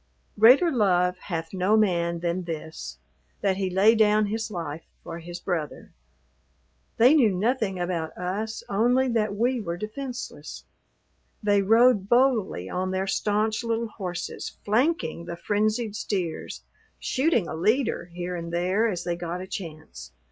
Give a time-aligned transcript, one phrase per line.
[0.39, 2.97] "Greater love hath no man than this:
[3.41, 5.93] that he lay down his life for his brother."
[6.97, 10.65] They knew nothing about us only that we were defenseless.
[11.43, 16.63] They rode boldly on their stanch little horses flanking the frenzied steers,
[16.97, 20.13] shooting a leader here and there as they got a chance.